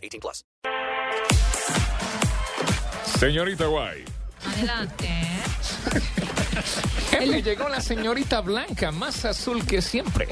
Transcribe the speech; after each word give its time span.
18 0.00 0.20
plus. 0.20 0.44
Señorita 3.18 3.66
Guay. 3.66 4.04
Adelante. 4.44 5.08
Jefe, 7.10 7.42
llegó 7.42 7.68
la 7.68 7.80
señorita 7.80 8.40
Blanca, 8.40 8.90
más 8.92 9.24
azul 9.24 9.66
que 9.66 9.82
siempre. 9.82 10.28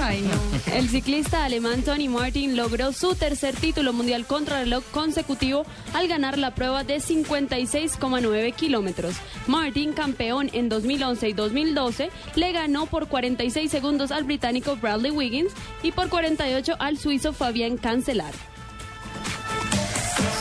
Ay, 0.00 0.22
no. 0.22 0.72
El 0.74 0.88
ciclista 0.88 1.44
alemán 1.44 1.82
Tony 1.82 2.08
Martin 2.08 2.56
logró 2.56 2.92
su 2.92 3.16
tercer 3.16 3.56
título 3.56 3.92
mundial 3.92 4.26
contrarreloj 4.26 4.84
consecutivo 4.92 5.66
al 5.92 6.06
ganar 6.06 6.38
la 6.38 6.54
prueba 6.54 6.84
de 6.84 6.98
56,9 6.98 8.54
kilómetros. 8.54 9.16
Martin, 9.48 9.92
campeón 9.92 10.50
en 10.52 10.68
2011 10.68 11.28
y 11.28 11.32
2012, 11.32 12.10
le 12.36 12.52
ganó 12.52 12.86
por 12.86 13.08
46 13.08 13.70
segundos 13.70 14.12
al 14.12 14.24
británico 14.24 14.76
Bradley 14.76 15.10
Wiggins 15.10 15.52
y 15.82 15.90
por 15.90 16.08
48 16.08 16.76
al 16.78 16.96
suizo 16.96 17.32
Fabián 17.32 17.76
Cancelar. 17.76 18.34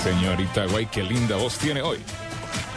Señorita 0.04 0.66
Guay, 0.66 0.86
qué 0.88 1.04
linda 1.04 1.36
voz 1.38 1.58
tiene 1.58 1.82
hoy. 1.82 1.98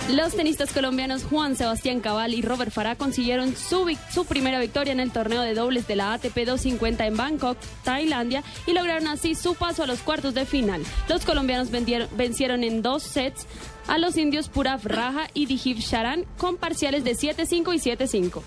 Los 0.09 0.35
tenistas 0.35 0.73
colombianos 0.73 1.23
Juan 1.23 1.55
Sebastián 1.55 2.01
Cabal 2.01 2.35
y 2.35 2.43
Robert 2.43 2.73
Farah 2.73 2.97
consiguieron 2.97 3.55
su, 3.55 3.87
primera 4.29 4.59
victoria 4.59 4.93
en 4.93 4.99
el 4.99 5.13
torneo 5.13 5.43
de 5.43 5.55
dobles 5.55 5.87
de 5.87 5.95
la 5.95 6.15
ATP 6.15 6.35
250 6.35 7.07
en 7.07 7.17
Bangkok, 7.17 7.57
Tailandia, 7.85 8.43
y 8.67 8.73
lograron 8.73 9.07
así 9.07 9.37
su 9.37 9.55
paso 9.55 9.85
a 9.85 9.87
los 9.87 10.01
cuartos 10.01 10.35
de 10.35 10.47
final. 10.47 10.83
Los 11.09 11.25
colombianos 11.25 11.69
vencieron 11.71 12.65
en 12.65 12.83
dos 12.83 13.05
sets 13.05 13.47
a 13.87 13.99
los 13.99 14.17
indios 14.17 14.49
Purav 14.49 14.81
Raja 14.85 15.29
y 15.33 15.47
Dijiv 15.47 15.79
Sharan 15.79 16.25
con 16.39 16.57
parciales 16.57 17.05
de 17.05 17.13
7-5 17.13 17.75
y 17.75 17.79
7-5. 17.79 18.43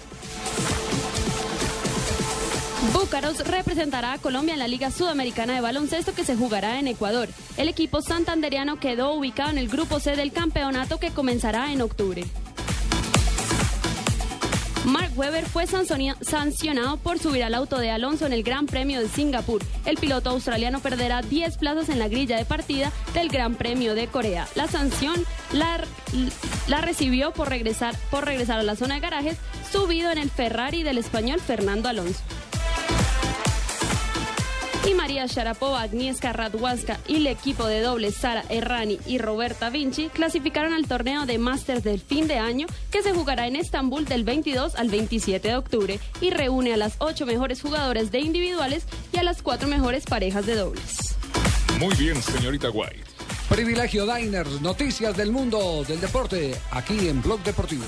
Búcaros 2.91 3.39
representará 3.47 4.13
a 4.13 4.17
Colombia 4.17 4.53
en 4.53 4.59
la 4.59 4.67
Liga 4.67 4.91
Sudamericana 4.91 5.53
de 5.53 5.61
Baloncesto 5.61 6.13
que 6.13 6.25
se 6.25 6.35
jugará 6.35 6.79
en 6.79 6.87
Ecuador. 6.87 7.29
El 7.55 7.69
equipo 7.69 8.01
santanderiano 8.01 8.79
quedó 8.79 9.13
ubicado 9.13 9.51
en 9.51 9.57
el 9.57 9.69
grupo 9.69 9.99
C 9.99 10.15
del 10.15 10.33
campeonato 10.33 10.99
que 10.99 11.11
comenzará 11.11 11.71
en 11.71 11.81
octubre. 11.81 12.25
Mark 14.85 15.11
Webber 15.15 15.45
fue 15.45 15.65
sancionado 15.65 16.97
por 16.97 17.17
subir 17.17 17.43
al 17.43 17.53
auto 17.53 17.77
de 17.77 17.89
Alonso 17.89 18.25
en 18.25 18.33
el 18.33 18.43
Gran 18.43 18.65
Premio 18.65 18.99
de 18.99 19.07
Singapur. 19.07 19.61
El 19.85 19.95
piloto 19.95 20.31
australiano 20.31 20.81
perderá 20.81 21.21
10 21.21 21.57
plazas 21.57 21.87
en 21.87 21.99
la 21.99 22.09
grilla 22.09 22.35
de 22.37 22.43
partida 22.43 22.91
del 23.13 23.29
Gran 23.29 23.55
Premio 23.55 23.95
de 23.95 24.07
Corea. 24.07 24.45
La 24.55 24.67
sanción 24.67 25.15
la, 25.53 25.85
la 26.67 26.81
recibió 26.81 27.31
por 27.31 27.47
regresar, 27.47 27.95
por 28.11 28.25
regresar 28.25 28.59
a 28.59 28.63
la 28.63 28.75
zona 28.75 28.95
de 28.95 28.99
garajes 28.99 29.37
subido 29.71 30.11
en 30.11 30.17
el 30.17 30.29
Ferrari 30.29 30.83
del 30.83 30.97
español 30.97 31.39
Fernando 31.39 31.87
Alonso. 31.87 32.19
Y 34.85 34.93
María 34.95 35.25
Sharapova, 35.27 35.81
Agnieszka 35.81 36.33
Radwanska 36.33 36.99
y 37.07 37.15
el 37.15 37.27
equipo 37.27 37.67
de 37.67 37.79
dobles 37.79 38.15
Sara 38.15 38.43
Errani 38.49 38.99
y 39.05 39.17
Roberta 39.17 39.69
Vinci 39.69 40.09
clasificaron 40.09 40.73
al 40.73 40.87
torneo 40.87 41.25
de 41.25 41.37
Masters 41.37 41.83
del 41.83 42.01
fin 42.01 42.27
de 42.27 42.37
año 42.37 42.67
que 42.91 43.01
se 43.01 43.13
jugará 43.13 43.47
en 43.47 43.55
Estambul 43.55 44.03
del 44.05 44.25
22 44.25 44.75
al 44.75 44.89
27 44.89 45.47
de 45.47 45.55
octubre 45.55 45.99
y 46.19 46.31
reúne 46.31 46.73
a 46.73 46.77
las 46.77 46.95
ocho 46.99 47.25
mejores 47.25 47.61
jugadoras 47.61 48.11
de 48.11 48.19
individuales 48.19 48.85
y 49.13 49.17
a 49.17 49.23
las 49.23 49.41
cuatro 49.41 49.69
mejores 49.69 50.05
parejas 50.05 50.45
de 50.45 50.55
dobles. 50.55 51.15
Muy 51.79 51.95
bien, 51.95 52.21
señorita 52.21 52.67
Guay. 52.67 53.01
Privilegio 53.47 54.05
Diners, 54.05 54.61
noticias 54.61 55.15
del 55.15 55.31
mundo 55.31 55.83
del 55.87 56.01
deporte, 56.01 56.55
aquí 56.71 57.07
en 57.07 57.21
Blog 57.21 57.41
Deportivo. 57.43 57.83